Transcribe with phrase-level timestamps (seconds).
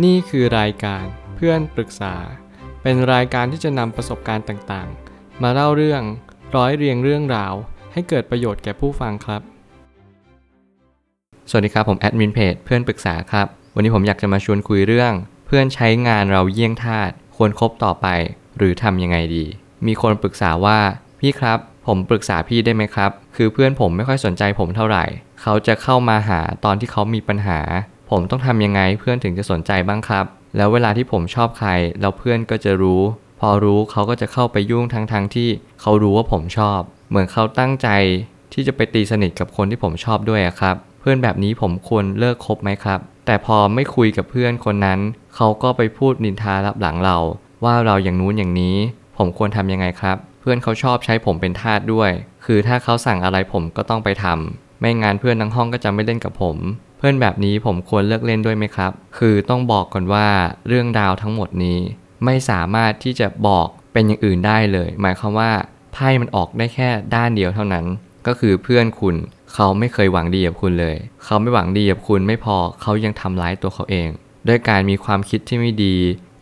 [0.00, 1.04] นี่คือรายการ
[1.36, 2.14] เพื่อนปรึกษา
[2.82, 6.02] เป็นรายการที่จะนำประสบการณ์ต่างๆ มาเล่าเรื่อง
[6.56, 7.54] ร้อยเรียงเรื่องราว
[7.92, 9.42] ให้เกิดประโยชน์แก่ผู้ฟังครับ
[11.50, 15.12] สวัสดีครับผมแอดมินเพจเพื่อนปรึกษาครับ วันนี้ผมอยากจะมาชวนคุยเรื่อง
[15.46, 18.06] เพื่อนใช้งานเราเยี่ยงทาสควรครบต่อไป
[18.58, 19.44] หรือทำยังไงดี
[19.86, 20.78] มีคนปรึกษาว่า
[21.20, 25.04] พี่ครับ ผมปรึกษาพี่ได้ไหมครับ คือเพื่อนผมไม่ค่อยสนใจผมเท่าไหร่
[25.40, 27.60] เขาจะเข้ามาหาตอนที่เขามีปัญหา
[28.12, 30.24] ผมต้องทำยังไงเพื่อนถึงจะสนใจบ้างครับ
[30.56, 33.02] แล้วเวลาที่ผมชอบใคร แล้วเพื่อนก็จะรู้
[33.40, 35.48] พอรู้เขาก็จะเข้าไปยุ่งทั้งทงๆที่
[35.80, 37.88] เขารู้ว่าผมชอบ เหมือนเขาตั้งใจ
[38.52, 45.00] ที่จะไปตีสนิทกับคนที่ผมชอบด้วยครับ เพื่อนแบบนี้ผมควรเลิกคบไหมครับ แต่พอไม่คุยกับเพื่อนคนนั้น
[45.36, 47.18] เขาก็ไปพูดนินทารับหลังเรา
[47.64, 48.76] ว่าเราอย่างนู้นอย่างนี้
[49.16, 52.10] ผมควรทำยังไงครับ เพื่อนเขาชอบใช้ผมเป็นทาสด้วย
[52.44, 56.56] คือถ้าเขาสั่งอะไรผมก็ต้องไปทำไม่งานเพื่อนทั้งห้องก็จะไม่เล่นกับผม
[57.04, 60.28] พื่อนแบบนี้ผมควรเลิกเล่นด้วยไหมครับ คือต้องบอกก่อนว่า
[60.68, 61.78] เรื่องราวทั้งหมดนี้
[62.24, 65.50] ไม่สามารถที่จะบอกเป็นอย่างอื่นได้เลย หมายความว่า
[65.92, 67.84] ไพ่มันออกได้แค่ด้านเดียวเท่านั้น
[68.26, 69.16] ก็คือเพื่อนคุณ
[69.52, 74.08] เขาไม่เคยหวังดีกับคุณเลย เขาไม่หวังดีกับคุณไม่พอเขายังทำร้ายตัวเขาเอง
[74.48, 75.94] ด้วยการมีความคิดที่ไม่ดี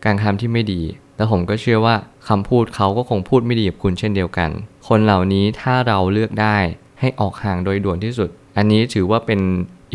[0.05, 0.81] การทำที่ไม่ดี
[1.17, 1.95] แล้วผมก็เชื่อว่า
[2.29, 4.49] คำพูดเขาก็คงพูดไม่ดีกับคุณเช่นเดียวกัน
[4.87, 6.57] คนเหล่านี้ถ้าเราเลือกได้
[6.99, 9.39] ให้ออกห่างโดยด่วนที่สุด อันนี้ถือว่าเป็น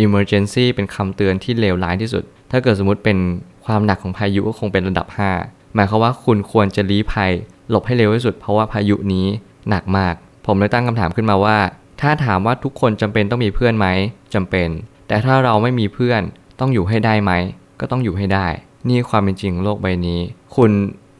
[0.05, 3.19] emergency เป็นคำเตือนที่เลวร้ายที่สุด ถ้าเกิดสมมติเป็น
[3.65, 5.07] ความหนักของพายุก็คงเป็นระดับ
[5.41, 7.33] 5 หมายความว่าคุณควรจะลี้ภัย
[7.71, 9.27] หลบให้เร็วที่สุด เพราะว่าพายุนี้
[9.71, 10.15] หนักมาก
[10.47, 11.59] ผมเลยตั้งคำถามขึ้นมาว่า
[12.01, 13.87] ถ้าถามว่าทุกคนจำเป็นต้องมีเพื่อนไหม
[14.35, 14.69] จำเป็น
[15.09, 16.23] แต่ถ้าเราไม่มีเพื่อน
[16.61, 17.33] ต้องอยู่ให้ได้ไหม
[17.81, 18.47] ก็ต้องอยู่ให้ได้
[18.89, 20.21] นี่ความเป็นจริงโลกใบนี้
[20.57, 20.71] คุณ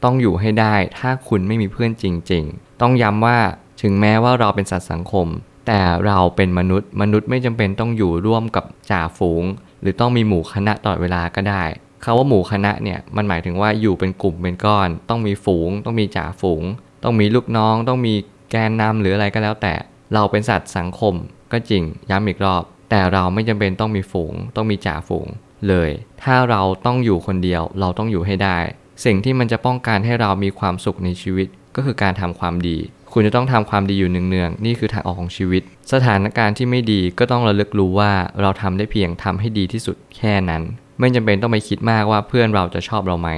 [0.03, 3.37] ต้องอยู่ให้ได้ ถ้าคุณไม่มีเพื่อนจริง ๆ ต้องย้ำว่า
[3.81, 5.27] ถึงแม้ว่าเราเป็นสัตว์สังคม
[5.67, 9.43] แต่เราเป็นมนุษย์ มนุษย์ไม่จำเป็นต้องอยู่ร่วมกับจ่าฝูง
[9.81, 11.63] หรือต้องมีหมู่คณะตลอดเวลาก็ได้
[12.03, 16.63] คาว่าหมู่คณะเนี่ยมันหมายถึงว่าอยู่เป็นกลุ่มเป็นก้อน ต้องมีฝูง ต้องมีจ่าฝูง
[17.03, 18.13] ต้องมีลูกน้อง ต้องมี
[18.51, 19.73] แกนนำหรืออะไรก็แล้วแต่
[20.13, 21.13] เราเป็นสัตว์สังคม
[21.51, 25.27] ก็จริงย้ำอีกรอบ แต่เราไม่จำเป็นต้องมีฝูง ต้องมีจ่าฝูง
[25.67, 25.89] เลย
[26.23, 28.57] ถ้าเราต้องอยู่คนเดียวเราต้องอยู่ให้ได้
[29.05, 32.77] สิ่งที่มันจะป้องกันให้เรามีความสุขในชีวิตก็คือการทำความดี
[33.13, 35.63] คุณจะต้องทำความดีอยู่เนืองๆนี่คือทางออกของชีวิต
[35.93, 40.63] สถานการณ์ที่ไม่ดีก็ต้องระลึกรู้ว่าเราทำได้เพียงทำให้ดีที่สุดแค่นั้น
[40.99, 43.29] ไม่จำเป็นต้องไปคิดมากว่าเพื่อนเราจะชอบเราไหม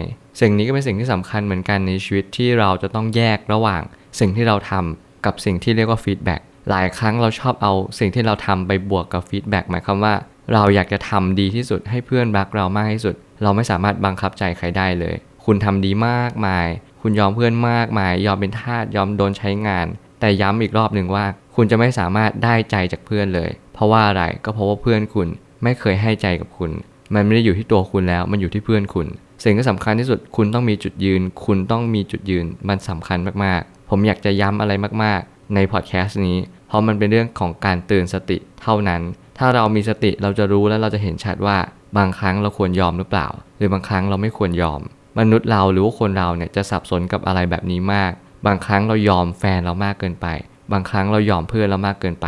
[0.42, 3.82] สิ่งนี้ก็เป็นสิ่งที่สำคัญเหมือนกันในชีวิตที่เราจะต้องแยกระหว่าง
[4.20, 10.14] สิ่งที่เราทำกับสิ่งที่เรียกว่า feedback หลายครั้งเราชอบเอาสิ่งที่เราทำไปบวกกับ feedback หมายความว่า
[10.54, 15.16] เราอยากจะทำดีที่สุดให้เพื่อนรักเรามากที่สุด เราไม่สามารถบังคับใจใครได้เลย
[15.46, 16.68] คุณทำดีมากมาย
[17.02, 19.88] คุณยอมเพื่อนมากมาย ยอมเป็นทาสยอมโดนใช้งาน
[20.20, 25.28] แต่ย้ำอีกรอบหนึ่งว่า คุณจะไม่สามารถได้ใจจากเพื่อนเลย เพราะว่าอะไรก็เพราะว่าเพื่อนคุณ
[25.64, 26.72] ไม่เคยให้ใจกับคุณ
[27.14, 29.08] มันไม่ได้อยู่ที่ตัวคุณแล้ว มันอยู่ที่เพื่อนคุณ
[29.44, 34.74] สิ่งที่สำคัญที่สุดคุณต้องมีจุดยืน คุณต้องมีจุดยืนมันสำคัญมากๆ ผมอยากจะย้ำอะไร
[35.04, 39.02] มากๆ ในพอดแคสต์นี้ เพราะมันเป็นเรื่องของการเตือนสติเท่านั้น
[39.38, 41.58] ถ้าเรามีสติเราจะรู้และเราจะเห็นชัดว่า
[41.98, 43.28] บางครั้งเราควรยอมหรือเปล่า
[43.58, 44.82] หรือบางครั้งเราไม่ควรยอม
[45.18, 48.12] มนุษย์เราหรือว่าคนเราเนี่ยจะสับสนกับอะไรแบบนี้มาก
[48.46, 50.28] บางครั้งเรายอมแฟนเรามากเกินไป
[50.72, 52.28] บางครั้งเรายอมเพื่อนเรามากเกินไป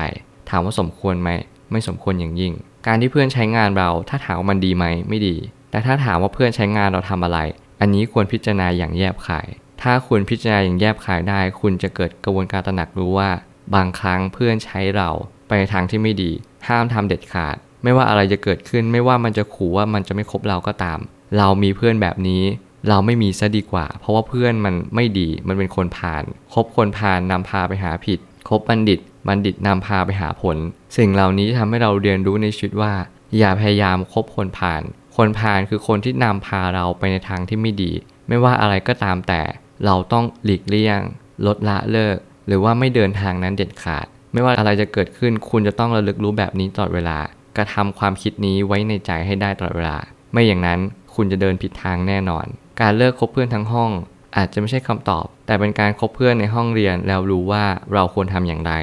[0.49, 1.29] ถามว่าสมควรไหม
[1.71, 2.53] ไม่สมควรอย่างยิ่ง
[2.87, 5.35] การที่เพื่อนใช้งานเราถ้าถามว่ามันดีไหมไม่ดี
[5.71, 7.39] แต่ถ้าถามว่าเพื่อนใช้งานเราทำอะไร
[7.81, 9.47] อันนี้ควรพิจารณาอย่างแยบขาย
[9.81, 13.29] ถ้าคุณพิจารณาอย่างแยบขายได้ คุณจะเกิดกระบวนการตระหนักรู้ว่า
[13.75, 15.09] บางครั้งเพื่อนใช้เรา
[15.47, 16.31] ไปในทางที่ไม่ดี
[16.67, 20.99] ห้ามทำเด็ดขาด ไม่ว่าอะไรจะเกิดขึ้น ไม่ว่ามันจะขู่ว่ามันจะไม่คบเราก็ตาม
[21.37, 22.43] เรามีเพื่อนแบบนี้
[22.89, 28.19] เราไม่มีซะดีกว่า เพราะว่าเพื่อนมันไม่ดีมันเป็นคนผ่าน คบคนผ่านนำพาไปหาผิด
[28.49, 30.57] คบบัณฑิต บัณฑิตนำพาไปหาผล
[30.97, 32.93] สิ่งเหล่านี้ทำให้เราเรียนรู้ในชีวิตว่า
[33.37, 34.81] อย่าพยายามคบคนผ่าน
[35.17, 37.91] คนผ่านคือคนที่นำพาเราไปในทางที่ไม่ดี
[38.27, 39.41] ไม่ว่าอะไรก็ตามแต่
[39.85, 40.99] เราต้องหลีกเลี่ยง
[41.45, 42.17] ลดละเลิก
[42.47, 47.17] หรือว่าไม่เดินทางนั้นเด็ดขาด ไม่ว่าอะไรจะเกิดขึ้น คุณจะต้องระลึกรู้แบบนี้ตลอดเวลา
[47.57, 49.97] กระทำความคิดนี้ไว้ในใจให้ได้ตลอดเวลา
[50.31, 50.79] ไม่อย่างนั้น
[51.15, 52.45] คุณจะเดินผิดทางแน่นอน
[52.79, 53.91] การเลิกคบเพื่อนทั้งห้อง
[54.37, 58.73] อาจจะไม่ใช่คำตอบ แต่เป็นการคบเพื่อนในห้องเรียนแล้วรู้ว่าเราควรทำอย่างไร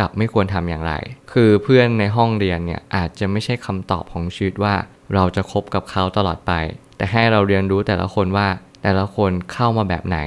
[0.00, 0.92] กับไม่ควรทำอย่างไร
[1.32, 4.74] คือเพื่อนในห้องเรียนเนี่ยอาจจะไม่ใช่คำตอบของชีวิตว่า
[5.14, 6.52] เราจะคบกับเขาตลอดไป
[6.96, 8.48] แต่ให้เราเรียนรู้แต่ละคนว่า
[8.82, 10.18] แต่ละคนเข้ามาแบบไหน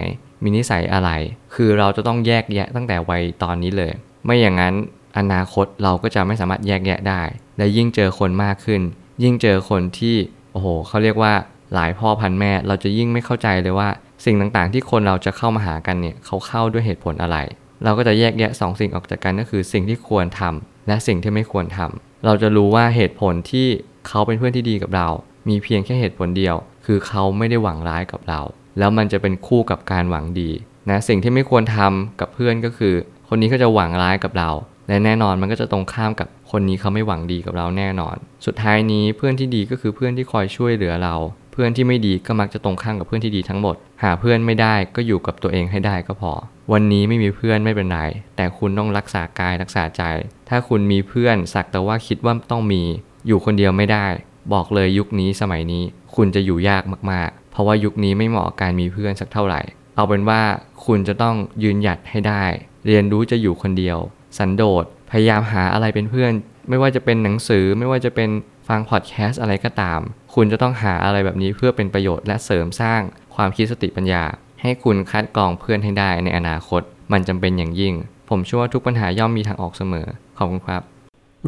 [0.44, 1.10] มีนิสัยอะไร
[1.56, 3.92] คือเราจะต้องแยกแยะตั้งแต่วัยตอนนี้เลย
[4.26, 4.74] ไม่อย่างนั้น
[5.18, 7.22] อนาคตเราก็จะไม่สามารถแยกแยะได้
[7.58, 8.82] และยิ่งเจอคนมากขึ้น
[9.24, 10.16] ยิ่งเจอคนที่
[10.52, 11.34] โอ้โหเขาเรียกว่า
[11.74, 13.90] หลายพ่อพันแม่เราจะยิ่งไม่เข้าใจเลยว่า
[14.26, 17.38] สิ่งต่างๆ ที่คนเราจะเข้ามาหากันเนี่ยเขาเข้าด้วยเหตุผลอะไร
[17.84, 23.68] เราก็จะแยกแยะสองสิ่งออกจากกันก็คือสิ่งที่ควรทำและสิ่งที่ไม่ควรทำเราจะรู้ว่าเหตุผลที่
[24.08, 25.08] เขาเป็นเพื่อนที่ดีกับเรา
[25.50, 28.42] มีเพียงแค่เหตุผลเดียว คือเขาไม่ได้หวังร้ายกับเรา
[28.80, 30.50] แล้วมันจะเป็นคู่กับการหวังดี
[30.90, 32.94] นะสิ่งที่ไม่ควรทำกับเพื่อนก็คือ
[33.28, 34.50] คนนี้ก็จะหวังร้ายกับเรา
[34.88, 38.16] และแน่นอนมันก็จะตรงข้ามกับคนนี้เขาไม่หวังดีกับเราแน่นอน
[38.46, 41.16] สุดท้ายนี้เพื่อนที่ดีก็คือเพื่อนที่คอยช่วยเหลือเรา
[41.52, 46.32] เพื่อนที่ไม่ดีก็มักจะตรงข้ามกับเพื่อนที่ดีทั้งหมด หาเพื่อนไม่ได้ก็อยู่กับตัวเองให้ได้ก็พอ
[46.72, 48.00] วันนี้ไม่มีเพื่อนไม่เป็นไร
[48.36, 50.04] แต่คุณต้องรักษากายรักษาใจ
[50.50, 52.82] ถ้าคุณมีเพื่อนสักแต่ว่าคิดว่าต้องมี
[53.28, 54.06] อยู่คนเดียวไม่ได้
[54.54, 55.84] บอกเลยยุคนี้สมัยนี้
[56.16, 59.62] คุณจะอยู่ยากมากๆ เพราะว่ายุคนี้ไม่เหมาะกับการมีเพื่อนสักเท่าไหร่
[59.96, 60.42] เอาเป็นว่า
[60.86, 62.44] คุณจะต้องยืนหยัดให้ได้
[62.86, 63.98] เรียนรู้จะอยู่คนเดียว
[64.38, 66.32] สันโดษพยายามหาอะไรเป็นเพื่อน
[66.70, 68.30] ไม่ว่าจะเป็นหนังสือไม่ว่าจะเป็น
[68.72, 70.00] ฟังพอดแคสต์อะไรก็ตาม
[70.36, 73.02] คุณจะต้องหาอะไรแบบนี้เพื่อเป็นประโยชน์และเสริมสร้าง
[73.36, 74.24] ความคิดสติปัญญา
[74.62, 76.82] ให้คุณคัดกรองเพื่อนให้ได้ในอนาคต
[77.12, 77.94] มันจำเป็นอย่างยิ่ง
[78.30, 80.08] ผมเชื่อว่าทุกปัญหาย่อมมีทางออกเสมอ
[80.38, 80.82] ขอบคุณครับ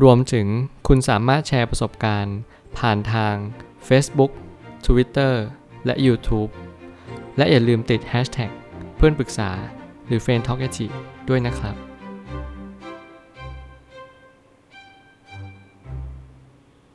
[0.04, 0.48] รวมถึง
[0.88, 2.38] คุณสามารถแชร์ประสบการณ์
[2.78, 3.34] ผ่านทาง
[3.88, 4.32] Facebook
[4.86, 5.34] Twitter
[5.86, 6.52] และ YouTube
[7.38, 8.52] และอย่าลืมติด Hashtag
[8.98, 9.50] เพื่อนปรึกษา
[10.08, 10.60] หรือ f r ร e n d Talk
[11.30, 11.93] ด้วยนะครับ